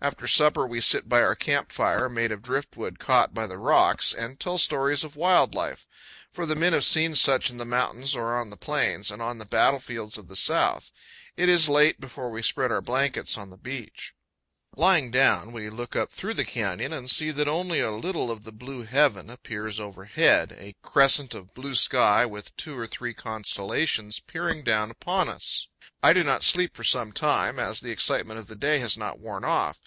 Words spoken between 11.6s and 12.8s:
late before we spread our